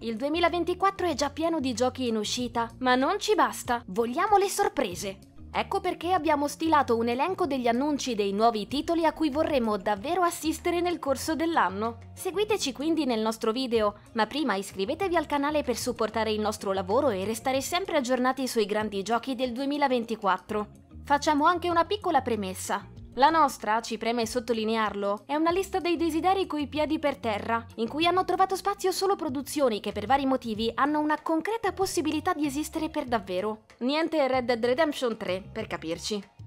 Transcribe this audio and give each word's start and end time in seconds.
Il 0.00 0.14
2024 0.14 1.08
è 1.08 1.14
già 1.14 1.28
pieno 1.28 1.58
di 1.58 1.74
giochi 1.74 2.06
in 2.06 2.16
uscita, 2.16 2.70
ma 2.78 2.94
non 2.94 3.18
ci 3.18 3.34
basta, 3.34 3.82
vogliamo 3.86 4.36
le 4.36 4.48
sorprese. 4.48 5.18
Ecco 5.50 5.80
perché 5.80 6.12
abbiamo 6.12 6.46
stilato 6.46 6.96
un 6.96 7.08
elenco 7.08 7.46
degli 7.46 7.66
annunci 7.66 8.14
dei 8.14 8.32
nuovi 8.32 8.68
titoli 8.68 9.04
a 9.04 9.12
cui 9.12 9.28
vorremmo 9.28 9.76
davvero 9.76 10.22
assistere 10.22 10.80
nel 10.80 11.00
corso 11.00 11.34
dell'anno. 11.34 11.98
Seguiteci 12.14 12.72
quindi 12.72 13.06
nel 13.06 13.18
nostro 13.18 13.50
video, 13.50 13.96
ma 14.12 14.26
prima 14.28 14.54
iscrivetevi 14.54 15.16
al 15.16 15.26
canale 15.26 15.64
per 15.64 15.76
supportare 15.76 16.30
il 16.30 16.38
nostro 16.38 16.72
lavoro 16.72 17.08
e 17.08 17.24
restare 17.24 17.60
sempre 17.60 17.96
aggiornati 17.96 18.46
sui 18.46 18.66
grandi 18.66 19.02
giochi 19.02 19.34
del 19.34 19.50
2024. 19.50 20.68
Facciamo 21.02 21.44
anche 21.46 21.70
una 21.70 21.84
piccola 21.84 22.22
premessa. 22.22 22.97
La 23.18 23.30
nostra, 23.30 23.80
ci 23.80 23.98
preme 23.98 24.26
sottolinearlo, 24.26 25.24
è 25.26 25.34
una 25.34 25.50
lista 25.50 25.80
dei 25.80 25.96
desideri 25.96 26.46
coi 26.46 26.68
piedi 26.68 27.00
per 27.00 27.16
terra, 27.16 27.66
in 27.74 27.88
cui 27.88 28.06
hanno 28.06 28.24
trovato 28.24 28.54
spazio 28.54 28.92
solo 28.92 29.16
produzioni 29.16 29.80
che 29.80 29.90
per 29.90 30.06
vari 30.06 30.24
motivi 30.24 30.70
hanno 30.72 31.00
una 31.00 31.20
concreta 31.20 31.72
possibilità 31.72 32.32
di 32.32 32.46
esistere 32.46 32.90
per 32.90 33.06
davvero. 33.06 33.64
Niente 33.78 34.24
Red 34.28 34.44
Dead 34.44 34.64
Redemption 34.64 35.16
3, 35.16 35.42
per 35.52 35.66
capirci. 35.66 36.37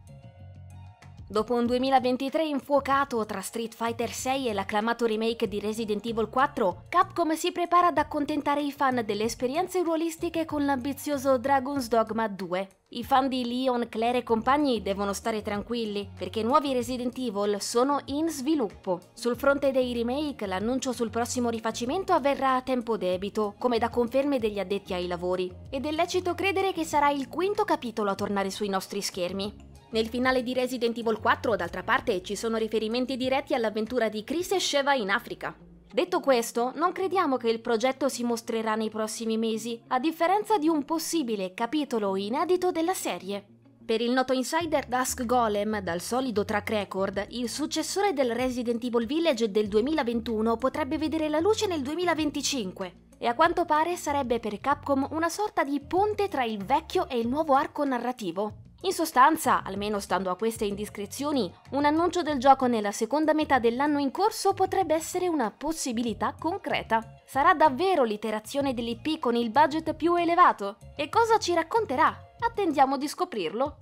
Dopo 1.31 1.53
un 1.53 1.65
2023 1.65 2.43
infuocato 2.43 3.25
tra 3.25 3.39
Street 3.39 3.73
Fighter 3.73 4.09
VI 4.09 4.49
e 4.49 4.53
l'acclamato 4.53 5.05
remake 5.05 5.47
di 5.47 5.61
Resident 5.61 6.05
Evil 6.05 6.27
4, 6.27 6.87
Capcom 6.89 7.35
si 7.35 7.53
prepara 7.53 7.87
ad 7.87 7.97
accontentare 7.97 8.61
i 8.61 8.73
fan 8.73 9.01
delle 9.05 9.23
esperienze 9.23 9.81
ruolistiche 9.81 10.43
con 10.43 10.65
l'ambizioso 10.65 11.37
Dragon's 11.37 11.87
Dogma 11.87 12.27
2. 12.27 12.67
I 12.89 13.05
fan 13.05 13.29
di 13.29 13.47
Leon, 13.47 13.87
Claire 13.87 14.17
e 14.17 14.23
compagni 14.23 14.81
devono 14.81 15.13
stare 15.13 15.41
tranquilli, 15.41 16.09
perché 16.17 16.43
nuovi 16.43 16.73
Resident 16.73 17.17
Evil 17.17 17.61
sono 17.61 18.01
in 18.07 18.27
sviluppo. 18.27 18.99
Sul 19.13 19.37
fronte 19.37 19.71
dei 19.71 19.93
remake, 19.93 20.45
l'annuncio 20.45 20.91
sul 20.91 21.11
prossimo 21.11 21.47
rifacimento 21.47 22.11
avverrà 22.11 22.55
a 22.55 22.61
tempo 22.61 22.97
debito, 22.97 23.55
come 23.57 23.77
da 23.77 23.87
conferme 23.87 24.37
degli 24.37 24.59
addetti 24.59 24.93
ai 24.93 25.07
lavori, 25.07 25.49
ed 25.69 25.85
è 25.85 25.91
lecito 25.91 26.35
credere 26.35 26.73
che 26.73 26.83
sarà 26.83 27.09
il 27.09 27.29
quinto 27.29 27.63
capitolo 27.63 28.09
a 28.09 28.15
tornare 28.15 28.49
sui 28.49 28.67
nostri 28.67 29.01
schermi. 29.01 29.69
Nel 29.91 30.07
finale 30.07 30.41
di 30.41 30.53
Resident 30.53 30.97
Evil 30.97 31.19
4, 31.19 31.57
d'altra 31.57 31.83
parte, 31.83 32.23
ci 32.23 32.37
sono 32.37 32.55
riferimenti 32.55 33.17
diretti 33.17 33.53
all'avventura 33.53 34.07
di 34.07 34.23
Chris 34.23 34.53
e 34.53 34.59
Sheva 34.59 34.93
in 34.93 35.09
Africa. 35.09 35.53
Detto 35.93 36.21
questo, 36.21 36.71
non 36.75 36.93
crediamo 36.93 37.35
che 37.35 37.49
il 37.49 37.59
progetto 37.59 38.07
si 38.07 38.23
mostrerà 38.23 38.75
nei 38.75 38.89
prossimi 38.89 39.37
mesi, 39.37 39.81
a 39.87 39.99
differenza 39.99 40.57
di 40.57 40.69
un 40.69 40.85
possibile 40.85 41.53
capitolo 41.53 42.15
inedito 42.15 42.71
della 42.71 42.93
serie. 42.93 43.45
Per 43.83 43.99
il 43.99 44.11
noto 44.11 44.31
insider 44.31 44.85
Dusk 44.85 45.25
Golem, 45.25 45.81
dal 45.81 45.99
solido 45.99 46.45
track 46.45 46.69
record, 46.69 47.25
il 47.31 47.49
successore 47.49 48.13
del 48.13 48.31
Resident 48.31 48.81
Evil 48.81 49.05
Village 49.05 49.51
del 49.51 49.67
2021 49.67 50.55
potrebbe 50.55 50.97
vedere 50.97 51.27
la 51.27 51.41
luce 51.41 51.67
nel 51.67 51.81
2025 51.81 52.93
e 53.17 53.27
a 53.27 53.35
quanto 53.35 53.65
pare 53.65 53.97
sarebbe 53.97 54.39
per 54.39 54.57
Capcom 54.61 55.05
una 55.11 55.27
sorta 55.27 55.65
di 55.65 55.81
ponte 55.81 56.29
tra 56.29 56.45
il 56.45 56.63
vecchio 56.63 57.09
e 57.09 57.19
il 57.19 57.27
nuovo 57.27 57.55
arco 57.55 57.83
narrativo. 57.83 58.69
In 58.83 58.93
sostanza, 58.93 59.61
almeno 59.63 59.99
stando 59.99 60.31
a 60.31 60.35
queste 60.35 60.65
indiscrezioni, 60.65 61.53
un 61.71 61.85
annuncio 61.85 62.23
del 62.23 62.39
gioco 62.39 62.65
nella 62.65 62.91
seconda 62.91 63.31
metà 63.33 63.59
dell'anno 63.59 63.99
in 63.99 64.09
corso 64.09 64.53
potrebbe 64.53 64.95
essere 64.95 65.27
una 65.27 65.51
possibilità 65.51 66.33
concreta. 66.37 67.21
Sarà 67.23 67.53
davvero 67.53 68.03
l'iterazione 68.03 68.73
dell'IP 68.73 69.19
con 69.19 69.35
il 69.35 69.51
budget 69.51 69.93
più 69.93 70.15
elevato? 70.15 70.77
E 70.95 71.09
cosa 71.09 71.37
ci 71.37 71.53
racconterà? 71.53 72.11
Attendiamo 72.39 72.97
di 72.97 73.07
scoprirlo. 73.07 73.75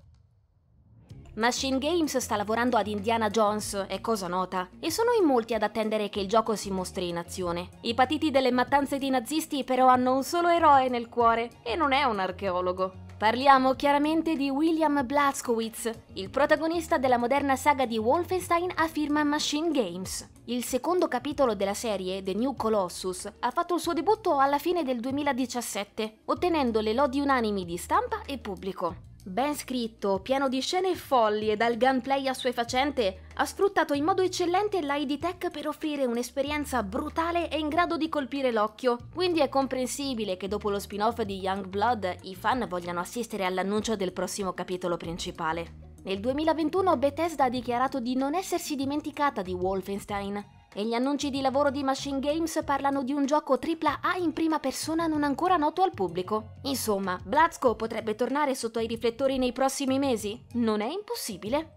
Machine 1.36 1.78
Games 1.78 2.18
sta 2.18 2.36
lavorando 2.36 2.76
ad 2.76 2.88
Indiana 2.88 3.30
Jones, 3.30 3.86
è 3.88 4.02
cosa 4.02 4.28
nota, 4.28 4.68
e 4.82 4.92
sono 4.92 5.12
in 5.18 5.24
molti 5.24 5.54
ad 5.54 5.64
attendere 5.64 6.10
che 6.10 6.20
il 6.20 6.28
gioco 6.28 6.58
si 6.58 6.70
mostri 6.72 7.08
in 7.08 7.18
azione. 7.18 7.70
I 7.82 7.94
patiti 7.94 8.32
delle 8.32 8.52
mattanze 8.52 8.98
di 8.98 9.10
nazisti 9.10 9.64
però 9.64 9.88
hanno 9.88 10.14
un 10.14 10.24
solo 10.24 10.50
eroe 10.50 10.90
nel 10.90 11.08
cuore, 11.08 11.50
e 11.64 11.78
non 11.78 11.94
è 11.94 12.04
un 12.04 12.20
archeologo. 12.20 13.08
Parliamo 13.20 13.74
chiaramente 13.74 14.38
di 14.38 14.50
William 14.50 15.06
Blazkowicz, 15.06 15.92
il 16.14 16.30
protagonista 16.30 16.98
della 16.98 17.18
moderna 17.18 17.58
saga 17.58 17.86
di 17.86 17.98
Wolfenstein 17.98 18.72
a 18.76 18.88
firma 18.88 19.26
Machine 19.26 19.72
Games. 19.72 20.26
Il 20.46 20.64
secondo 20.64 21.10
capitolo 21.10 21.54
della 21.54 21.74
serie, 21.74 22.24
The 22.24 22.34
New 22.34 22.56
Colossus, 22.56 23.30
ha 23.40 23.52
fatto 23.52 23.76
il 23.76 23.82
suo 23.82 23.92
debutto 23.92 24.40
alla 24.40 24.58
fine 24.58 24.84
del 24.84 25.02
2017, 25.02 26.20
ottenendo 26.28 26.80
le 26.80 26.94
lodi 26.94 27.20
unanimi 27.20 27.66
di 27.66 27.76
stampa 27.76 28.22
e 28.26 28.38
pubblico. 28.38 29.09
Ben 29.24 29.54
scritto, 29.54 30.22
pieno 30.22 30.48
di 30.48 30.62
scene 30.62 30.96
folli 30.96 31.50
e 31.50 31.58
dal 31.58 31.78
gunplay 31.78 32.28
assuefacente, 32.28 33.26
ha 33.36 33.46
sfruttato 33.46 33.94
in 33.94 34.06
modo 34.06 34.22
eccellente 34.22 34.80
l'ID 34.80 35.20
Tech 35.20 35.52
per 35.52 35.68
offrire 35.68 36.06
un'esperienza 36.06 36.84
brutale 36.84 37.50
e 37.50 37.60
in 37.60 37.68
grado 37.68 37.98
di 37.98 38.08
colpire 38.08 38.52
l'occhio. 38.52 38.98
Quindi 39.14 39.42
è 39.42 39.50
comprensibile 39.50 40.38
che 40.38 40.48
dopo 40.48 40.70
lo 40.70 40.80
spin-off 40.80 41.22
di 41.22 41.40
Youngblood 41.40 42.20
i 42.24 42.36
fan 42.36 42.66
vogliano 42.70 43.02
assistere 43.02 43.44
all'annuncio 43.46 43.98
del 43.98 44.14
prossimo 44.14 44.54
capitolo 44.54 44.96
principale. 44.96 45.88
Nel 46.04 46.22
2021 46.22 46.98
Bethesda 46.98 47.44
ha 47.44 47.50
dichiarato 47.50 48.00
di 48.00 48.16
non 48.16 48.34
essersi 48.34 48.76
dimenticata 48.76 49.42
di 49.42 49.52
Wolfenstein 49.52 50.44
e 50.74 50.86
gli 50.86 50.94
annunci 50.94 51.30
di 51.30 51.42
lavoro 51.42 51.72
di 51.72 51.84
Machine 51.84 52.20
Games 52.20 52.62
parlano 52.64 53.04
di 53.04 53.14
un 53.14 53.26
gioco 53.26 53.60
AAA 53.60 54.18
in 54.18 54.34
prima 54.34 54.60
persona 54.60 55.08
non 55.08 55.24
ancora 55.24 55.58
noto 55.58 55.82
al 55.82 55.94
pubblico. 55.94 56.56
Insomma, 56.64 57.20
Blazko 57.24 57.76
potrebbe 57.76 58.16
tornare 58.16 58.56
sotto 58.56 58.80
i 58.80 58.88
riflettori 58.88 59.38
nei 59.38 59.52
prossimi 59.52 60.00
mesi? 60.00 60.46
Non 60.54 60.82
è 60.82 60.92
impossibile. 60.92 61.74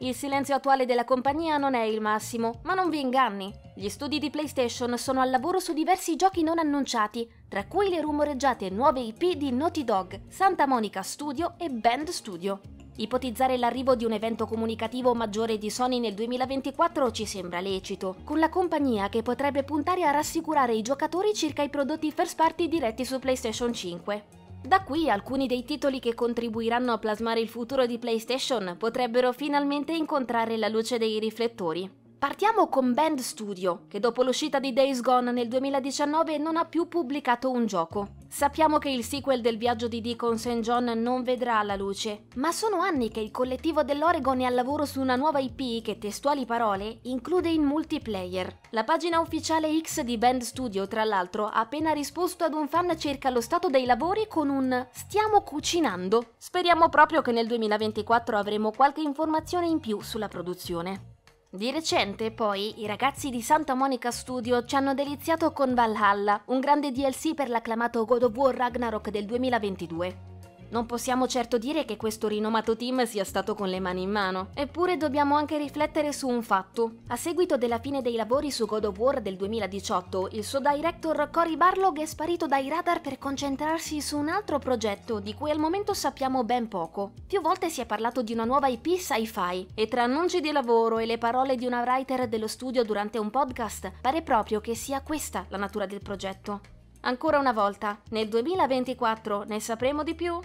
Il 0.00 0.14
silenzio 0.14 0.54
attuale 0.54 0.86
della 0.86 1.04
compagnia 1.04 1.56
non 1.56 1.74
è 1.74 1.82
il 1.82 2.00
massimo, 2.00 2.60
ma 2.62 2.74
non 2.74 2.88
vi 2.88 3.00
inganni. 3.00 3.52
Gli 3.74 3.88
studi 3.88 4.20
di 4.20 4.30
PlayStation 4.30 4.96
sono 4.96 5.20
al 5.20 5.30
lavoro 5.30 5.58
su 5.58 5.72
diversi 5.72 6.14
giochi 6.14 6.44
non 6.44 6.60
annunciati, 6.60 7.28
tra 7.48 7.66
cui 7.66 7.88
le 7.88 8.00
rumoreggiate 8.00 8.70
nuove 8.70 9.00
IP 9.00 9.32
di 9.32 9.50
Naughty 9.50 9.82
Dog, 9.82 10.20
Santa 10.28 10.68
Monica 10.68 11.02
Studio 11.02 11.54
e 11.58 11.68
Band 11.68 12.10
Studio. 12.10 12.77
Ipotizzare 13.00 13.56
l'arrivo 13.58 13.94
di 13.94 14.04
un 14.04 14.10
evento 14.10 14.44
comunicativo 14.44 15.14
maggiore 15.14 15.56
di 15.56 15.70
Sony 15.70 16.00
nel 16.00 16.14
2024 16.14 17.12
ci 17.12 17.26
sembra 17.26 17.60
lecito, 17.60 18.16
con 18.24 18.40
la 18.40 18.48
compagnia 18.48 19.08
che 19.08 19.22
potrebbe 19.22 19.62
puntare 19.62 20.02
a 20.02 20.10
rassicurare 20.10 20.74
i 20.74 20.82
giocatori 20.82 21.32
circa 21.32 21.62
i 21.62 21.68
prodotti 21.68 22.10
first 22.10 22.34
party 22.34 22.66
diretti 22.66 23.04
su 23.04 23.20
PlayStation 23.20 23.72
5. 23.72 24.24
Da 24.64 24.82
qui 24.82 25.08
alcuni 25.08 25.46
dei 25.46 25.64
titoli 25.64 26.00
che 26.00 26.14
contribuiranno 26.14 26.90
a 26.90 26.98
plasmare 26.98 27.38
il 27.38 27.48
futuro 27.48 27.86
di 27.86 27.98
PlayStation 27.98 28.74
potrebbero 28.76 29.32
finalmente 29.32 29.92
incontrare 29.92 30.56
la 30.56 30.66
luce 30.66 30.98
dei 30.98 31.20
riflettori. 31.20 31.97
Partiamo 32.18 32.66
con 32.66 32.94
Band 32.94 33.20
Studio, 33.20 33.82
che 33.86 34.00
dopo 34.00 34.24
l'uscita 34.24 34.58
di 34.58 34.72
Days 34.72 35.02
Gone 35.02 35.30
nel 35.30 35.46
2019 35.46 36.36
non 36.38 36.56
ha 36.56 36.64
più 36.64 36.88
pubblicato 36.88 37.48
un 37.48 37.66
gioco. 37.66 38.08
Sappiamo 38.26 38.78
che 38.78 38.90
il 38.90 39.04
sequel 39.04 39.40
del 39.40 39.56
viaggio 39.56 39.86
di 39.86 40.00
Deacon 40.00 40.36
St. 40.36 40.58
John 40.58 40.86
non 40.96 41.22
vedrà 41.22 41.62
la 41.62 41.76
luce, 41.76 42.24
ma 42.34 42.50
sono 42.50 42.80
anni 42.80 43.08
che 43.10 43.20
il 43.20 43.30
collettivo 43.30 43.84
dell'Oregon 43.84 44.40
è 44.40 44.44
al 44.46 44.54
lavoro 44.54 44.84
su 44.84 45.00
una 45.00 45.14
nuova 45.14 45.38
IP 45.38 45.80
che, 45.84 45.98
testuali 45.98 46.44
parole, 46.44 46.98
include 47.02 47.50
in 47.50 47.62
multiplayer. 47.62 48.52
La 48.70 48.82
pagina 48.82 49.20
ufficiale 49.20 49.70
X 49.80 50.00
di 50.00 50.18
Band 50.18 50.42
Studio, 50.42 50.88
tra 50.88 51.04
l'altro, 51.04 51.46
ha 51.46 51.60
appena 51.60 51.92
risposto 51.92 52.42
ad 52.42 52.52
un 52.52 52.66
fan 52.66 52.98
circa 52.98 53.30
lo 53.30 53.40
stato 53.40 53.68
dei 53.68 53.84
lavori 53.84 54.26
con 54.26 54.48
un 54.48 54.88
stiamo 54.90 55.42
cucinando. 55.42 56.32
Speriamo 56.36 56.88
proprio 56.88 57.22
che 57.22 57.30
nel 57.30 57.46
2024 57.46 58.36
avremo 58.36 58.72
qualche 58.72 59.02
informazione 59.02 59.68
in 59.68 59.78
più 59.78 60.00
sulla 60.02 60.26
produzione. 60.26 61.17
Di 61.50 61.70
recente, 61.70 62.30
poi, 62.30 62.82
i 62.82 62.86
ragazzi 62.86 63.30
di 63.30 63.40
Santa 63.40 63.72
Monica 63.72 64.10
Studio 64.10 64.66
ci 64.66 64.76
hanno 64.76 64.92
deliziato 64.92 65.50
con 65.52 65.72
Valhalla, 65.72 66.42
un 66.48 66.60
grande 66.60 66.92
DLC 66.92 67.32
per 67.32 67.48
l'acclamato 67.48 68.04
God 68.04 68.24
of 68.24 68.36
War 68.36 68.54
Ragnarok 68.54 69.08
del 69.08 69.24
2022. 69.24 70.37
Non 70.70 70.84
possiamo 70.84 71.26
certo 71.26 71.56
dire 71.56 71.86
che 71.86 71.96
questo 71.96 72.28
rinomato 72.28 72.76
team 72.76 73.04
sia 73.04 73.24
stato 73.24 73.54
con 73.54 73.68
le 73.68 73.80
mani 73.80 74.02
in 74.02 74.10
mano, 74.10 74.48
eppure 74.52 74.98
dobbiamo 74.98 75.34
anche 75.34 75.56
riflettere 75.56 76.12
su 76.12 76.28
un 76.28 76.42
fatto. 76.42 76.96
A 77.08 77.16
seguito 77.16 77.56
della 77.56 77.78
fine 77.78 78.02
dei 78.02 78.16
lavori 78.16 78.50
su 78.50 78.66
God 78.66 78.84
of 78.84 78.98
War 78.98 79.22
del 79.22 79.36
2018, 79.36 80.28
il 80.32 80.44
suo 80.44 80.60
director 80.60 81.30
Cory 81.30 81.56
Barlog 81.56 81.98
è 82.00 82.04
sparito 82.04 82.46
dai 82.46 82.68
radar 82.68 83.00
per 83.00 83.16
concentrarsi 83.16 84.02
su 84.02 84.18
un 84.18 84.28
altro 84.28 84.58
progetto 84.58 85.20
di 85.20 85.32
cui 85.32 85.50
al 85.50 85.58
momento 85.58 85.94
sappiamo 85.94 86.44
ben 86.44 86.68
poco. 86.68 87.12
Più 87.26 87.40
volte 87.40 87.70
si 87.70 87.80
è 87.80 87.86
parlato 87.86 88.22
di 88.22 88.34
una 88.34 88.44
nuova 88.44 88.68
IP 88.68 88.98
sci-fi 88.98 89.68
e 89.74 89.88
tra 89.88 90.02
annunci 90.02 90.40
di 90.40 90.52
lavoro 90.52 90.98
e 90.98 91.06
le 91.06 91.16
parole 91.16 91.56
di 91.56 91.64
una 91.64 91.80
writer 91.80 92.28
dello 92.28 92.46
studio 92.46 92.84
durante 92.84 93.16
un 93.16 93.30
podcast, 93.30 93.90
pare 94.02 94.20
proprio 94.20 94.60
che 94.60 94.74
sia 94.74 95.00
questa 95.00 95.46
la 95.48 95.56
natura 95.56 95.86
del 95.86 96.02
progetto. 96.02 96.60
Ancora 97.02 97.38
una 97.38 97.52
volta, 97.52 97.98
nel 98.10 98.28
2024 98.28 99.44
ne 99.44 99.60
sapremo 99.60 100.02
di 100.02 100.14
più? 100.14 100.38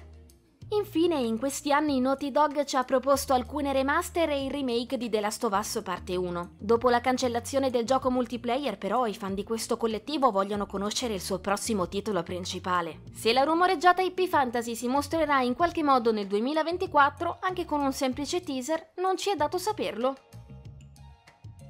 Infine, 0.69 1.19
in 1.19 1.37
questi 1.37 1.71
anni 1.71 1.99
Naughty 1.99 2.31
Dog 2.31 2.63
ci 2.65 2.75
ha 2.75 2.83
proposto 2.83 3.33
alcune 3.33 3.73
remaster 3.73 4.29
e 4.29 4.45
il 4.45 4.51
remake 4.51 4.97
di 4.97 5.09
The 5.09 5.19
Last 5.19 5.43
of 5.43 5.57
Us 5.57 5.81
Parte 5.83 6.15
1. 6.15 6.55
Dopo 6.57 6.89
la 6.89 7.01
cancellazione 7.01 7.69
del 7.69 7.85
gioco 7.85 8.09
multiplayer, 8.09 8.77
però, 8.77 9.05
i 9.05 9.13
fan 9.13 9.33
di 9.33 9.43
questo 9.43 9.77
collettivo 9.77 10.31
vogliono 10.31 10.65
conoscere 10.65 11.13
il 11.13 11.21
suo 11.21 11.39
prossimo 11.39 11.87
titolo 11.87 12.23
principale. 12.23 13.01
Se 13.13 13.33
la 13.33 13.43
rumoreggiata 13.43 14.01
IP 14.01 14.27
Fantasy 14.27 14.75
si 14.75 14.87
mostrerà 14.87 15.41
in 15.41 15.55
qualche 15.55 15.83
modo 15.83 16.11
nel 16.11 16.27
2024, 16.27 17.37
anche 17.41 17.65
con 17.65 17.81
un 17.81 17.93
semplice 17.93 18.41
teaser, 18.41 18.93
non 18.97 19.17
ci 19.17 19.29
è 19.29 19.35
dato 19.35 19.57
saperlo. 19.57 20.15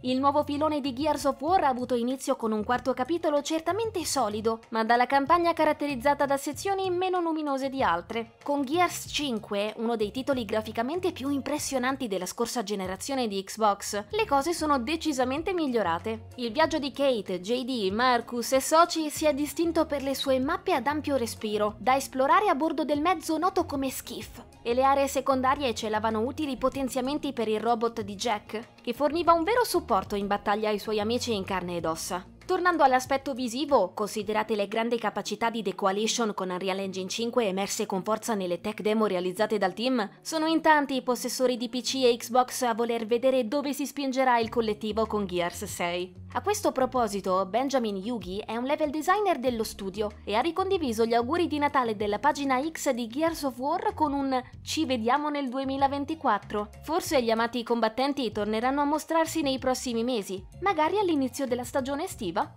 Il 0.06 0.20
nuovo 0.20 0.44
filone 0.44 0.82
di 0.82 0.92
Gears 0.92 1.24
of 1.24 1.40
War 1.40 1.64
ha 1.64 1.70
avuto 1.70 1.96
inizio 1.96 2.36
con 2.36 2.52
un 2.52 2.66
quarto 2.66 2.94
capitolo 2.94 3.42
certamente 3.42 4.04
solido, 4.04 4.60
ma 4.72 4.84
dalla 4.84 5.06
campagna 5.06 5.54
caratterizzata 5.54 6.26
da 6.26 6.36
sezioni 6.36 6.90
meno 6.90 7.22
luminose 7.22 7.70
di 7.70 7.82
altre. 7.82 8.34
Con 8.44 8.66
Gears 8.66 9.06
5, 9.08 9.76
uno 9.78 9.96
dei 9.96 10.12
titoli 10.12 10.44
graficamente 10.44 11.14
più 11.14 11.30
impressionanti 11.30 12.10
della 12.10 12.26
scorsa 12.26 12.64
generazione 12.64 13.30
di 13.30 13.42
Xbox, 13.42 14.04
le 14.10 14.26
cose 14.26 14.52
sono 14.52 14.78
decisamente 14.78 15.54
migliorate. 15.54 16.26
Il 16.36 16.52
viaggio 16.52 16.80
di 16.80 16.92
Kate, 16.92 17.40
JD, 17.40 17.90
Marcus 17.94 18.52
e 18.52 18.60
soci 18.60 19.10
si 19.10 19.26
è 19.26 19.34
distinto 19.34 19.86
per 19.86 20.04
le 20.04 20.16
sue 20.16 20.38
mappe 20.38 20.74
ad 20.74 20.86
ampio 20.86 21.16
respiro, 21.16 21.76
da 21.78 21.96
esplorare 21.96 22.50
a 22.50 22.56
bordo 22.56 22.84
del 22.84 23.00
mezzo 23.00 23.38
noto 23.38 23.66
come 23.66 23.90
Skiff, 23.90 24.42
e 24.64 24.74
le 24.74 24.84
aree 24.84 25.08
secondarie 25.08 25.74
celavano 25.74 26.20
utili 26.20 26.58
potenziamenti 26.58 27.32
per 27.32 27.48
il 27.48 27.62
robot 27.62 28.02
di 28.02 28.16
Jack, 28.16 28.82
che 28.82 28.92
forniva 28.92 29.32
un 29.32 29.46
vero 29.46 29.64
supporto 29.64 29.92
in 30.16 30.28
battaglia 30.28 30.70
ai 30.70 30.80
suoi 30.80 31.00
amici 31.00 31.36
in 31.36 31.44
carne 31.44 31.78
ed 31.78 31.86
ossa. 31.86 32.26
Tornando 32.46 32.84
all'aspetto 32.84 33.34
visivo, 33.34 33.94
considerate 33.94 34.56
le 34.56 34.68
grandi 34.68 34.98
capacità 34.98 35.50
di 35.50 35.62
The 35.62 35.76
Coalition 35.76 36.34
con 36.34 36.50
Unreal 36.50 36.80
Engine 36.80 37.08
5 37.08 37.46
emerse 37.46 37.86
con 37.86 38.04
forza 38.04 38.34
nelle 38.34 38.60
tech 38.60 38.82
demo 38.82 39.06
realizzate 39.06 39.58
dal 39.58 39.74
team, 39.74 40.10
sono 40.22 40.48
in 40.48 40.62
tanti 40.62 40.96
i 40.96 41.04
possessori 41.04 41.56
di 41.56 41.70
PC 41.70 42.04
e 42.04 42.18
Xbox 42.18 42.64
a 42.64 42.74
voler 42.74 43.06
vedere 43.06 43.48
dove 43.48 43.72
si 43.72 43.86
spingerà 43.86 44.40
il 44.40 44.50
collettivo 44.50 45.06
con 45.06 45.26
Gears 45.26 45.64
6. 45.64 46.23
A 46.36 46.42
questo 46.42 46.72
proposito, 46.72 47.46
Benjamin 47.46 47.96
Yugi 47.96 48.40
è 48.40 48.56
un 48.56 48.64
level 48.64 48.90
designer 48.90 49.38
dello 49.38 49.64
studio 49.64 50.10
e 50.26 50.34
ha 50.34 50.40
ricondiviso 50.40 51.06
gli 51.06 51.14
auguri 51.14 51.46
di 51.46 51.60
Natale 51.60 51.96
della 51.96 52.18
pagina 52.18 52.60
X 52.60 52.90
di 52.90 53.06
Gears 53.06 53.44
of 53.44 53.60
War 53.60 53.94
con 53.94 54.14
un 54.14 54.42
Ci 54.64 54.88
vediamo 54.88 55.30
nel 55.30 55.48
2024. 55.48 56.70
Forse 56.82 57.22
gli 57.22 57.30
amati 57.30 57.62
combattenti 57.62 58.32
torneranno 58.32 58.82
a 58.82 58.86
mostrarsi 58.86 59.44
nei 59.44 59.60
prossimi 59.60 60.04
mesi, 60.04 60.44
magari 60.62 60.98
all'inizio 60.98 61.46
della 61.46 61.64
stagione 61.64 62.06
estiva. 62.06 62.52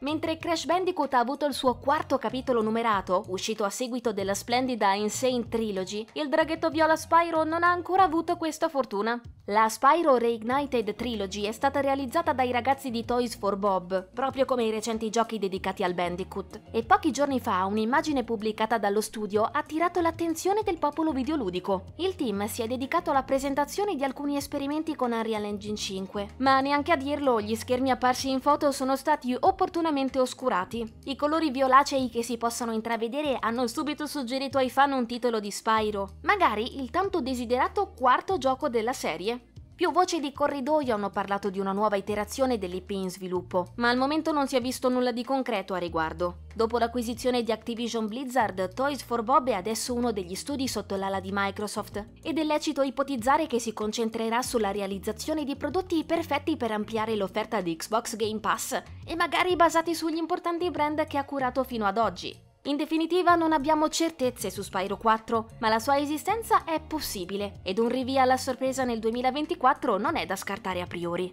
Mentre 0.00 0.38
Crash 0.38 0.64
Bandicoot 0.64 1.12
ha 1.12 1.18
avuto 1.18 1.44
il 1.44 1.52
suo 1.52 1.76
quarto 1.76 2.16
capitolo 2.16 2.62
numerato, 2.62 3.24
uscito 3.28 3.64
a 3.64 3.70
seguito 3.70 4.12
della 4.12 4.34
splendida 4.34 4.94
Insane 4.94 5.46
Trilogy, 5.46 6.06
il 6.14 6.28
draghetto 6.28 6.70
viola 6.70 6.96
Spyro 6.96 7.44
non 7.44 7.62
ha 7.62 7.70
ancora 7.70 8.02
avuto 8.02 8.36
questa 8.36 8.68
fortuna. 8.68 9.20
La 9.50 9.68
Spyro 9.68 10.16
Reignited 10.16 10.94
Trilogy 10.94 11.42
è 11.42 11.50
stata 11.50 11.80
realizzata 11.80 12.32
dai 12.32 12.52
ragazzi 12.52 12.88
di 12.88 13.04
Toys 13.04 13.34
for 13.34 13.56
Bob, 13.56 14.10
proprio 14.14 14.44
come 14.44 14.62
i 14.62 14.70
recenti 14.70 15.10
giochi 15.10 15.40
dedicati 15.40 15.82
al 15.82 15.92
Bandicoot, 15.92 16.60
e 16.70 16.84
pochi 16.84 17.10
giorni 17.10 17.40
fa 17.40 17.64
un'immagine 17.64 18.22
pubblicata 18.22 18.78
dallo 18.78 19.00
studio 19.00 19.42
ha 19.42 19.50
attirato 19.54 20.00
l'attenzione 20.00 20.62
del 20.62 20.78
popolo 20.78 21.10
videoludico. 21.10 21.94
Il 21.96 22.14
team 22.14 22.46
si 22.46 22.62
è 22.62 22.68
dedicato 22.68 23.10
alla 23.10 23.24
presentazione 23.24 23.96
di 23.96 24.04
alcuni 24.04 24.36
esperimenti 24.36 24.94
con 24.94 25.10
Unreal 25.10 25.42
Engine 25.42 25.76
5, 25.76 26.28
ma 26.36 26.60
neanche 26.60 26.92
a 26.92 26.96
dirlo 26.96 27.40
gli 27.40 27.56
schermi 27.56 27.90
apparsi 27.90 28.30
in 28.30 28.40
foto 28.40 28.70
sono 28.70 28.94
stati 28.94 29.36
opportunamente 29.36 30.20
oscurati. 30.20 30.98
I 31.06 31.16
colori 31.16 31.50
violacei 31.50 32.08
che 32.08 32.22
si 32.22 32.36
possono 32.36 32.70
intravedere 32.70 33.36
hanno 33.40 33.66
subito 33.66 34.06
suggerito 34.06 34.58
ai 34.58 34.70
fan 34.70 34.92
un 34.92 35.06
titolo 35.06 35.40
di 35.40 35.50
Spyro, 35.50 36.18
magari 36.22 36.80
il 36.80 36.90
tanto 36.90 37.20
desiderato 37.20 37.90
quarto 37.98 38.38
gioco 38.38 38.68
della 38.68 38.92
serie. 38.92 39.38
Più 39.80 39.92
voci 39.92 40.20
di 40.20 40.30
corridoio 40.30 40.92
hanno 40.92 41.08
parlato 41.08 41.48
di 41.48 41.58
una 41.58 41.72
nuova 41.72 41.96
iterazione 41.96 42.58
dell'IP 42.58 42.90
in 42.90 43.08
sviluppo, 43.08 43.68
ma 43.76 43.88
al 43.88 43.96
momento 43.96 44.30
non 44.30 44.46
si 44.46 44.54
è 44.54 44.60
visto 44.60 44.90
nulla 44.90 45.10
di 45.10 45.24
concreto 45.24 45.72
a 45.72 45.78
riguardo. 45.78 46.40
Dopo 46.54 46.76
l'acquisizione 46.76 47.42
di 47.42 47.50
Activision 47.50 48.06
Blizzard, 48.06 48.74
Toys 48.74 49.02
for 49.02 49.22
Bob 49.22 49.48
è 49.48 49.54
adesso 49.54 49.94
uno 49.94 50.12
degli 50.12 50.34
studi 50.34 50.68
sotto 50.68 50.96
l'ala 50.96 51.18
di 51.18 51.30
Microsoft 51.32 52.08
ed 52.22 52.36
è 52.36 52.44
lecito 52.44 52.82
ipotizzare 52.82 53.46
che 53.46 53.58
si 53.58 53.72
concentrerà 53.72 54.42
sulla 54.42 54.70
realizzazione 54.70 55.44
di 55.44 55.56
prodotti 55.56 56.04
perfetti 56.04 56.58
per 56.58 56.72
ampliare 56.72 57.16
l'offerta 57.16 57.62
di 57.62 57.74
Xbox 57.74 58.16
Game 58.16 58.40
Pass 58.40 58.82
e 59.06 59.16
magari 59.16 59.56
basati 59.56 59.94
sugli 59.94 60.18
importanti 60.18 60.70
brand 60.70 61.06
che 61.06 61.16
ha 61.16 61.24
curato 61.24 61.64
fino 61.64 61.86
ad 61.86 61.96
oggi. 61.96 62.48
In 62.64 62.76
definitiva 62.76 63.36
non 63.36 63.52
abbiamo 63.52 63.88
certezze 63.88 64.50
su 64.50 64.60
Spyro 64.60 64.98
4, 64.98 65.52
ma 65.60 65.70
la 65.70 65.78
sua 65.78 65.98
esistenza 65.98 66.64
è 66.64 66.78
possibile 66.78 67.60
ed 67.62 67.78
un 67.78 67.88
rinvio 67.88 68.20
alla 68.20 68.36
sorpresa 68.36 68.84
nel 68.84 68.98
2024 68.98 69.96
non 69.96 70.16
è 70.16 70.26
da 70.26 70.36
scartare 70.36 70.82
a 70.82 70.86
priori. 70.86 71.32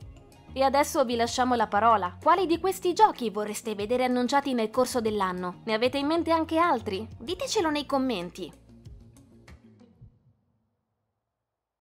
E 0.54 0.64
adesso 0.64 1.04
vi 1.04 1.18
lasciamo 1.18 1.56
la 1.56 1.68
parola. 1.68 2.18
Quali 2.22 2.46
di 2.46 2.60
questi 2.60 2.94
giochi 2.94 3.30
vorreste 3.30 3.76
vedere 3.76 4.06
annunciati 4.06 4.54
nel 4.54 4.70
corso 4.70 5.02
dell'anno? 5.02 5.62
Ne 5.66 5.74
avete 5.74 5.98
in 5.98 6.08
mente 6.08 6.32
anche 6.32 6.58
altri? 6.58 7.06
Ditecelo 7.20 7.70
nei 7.70 7.86
commenti. 7.86 8.50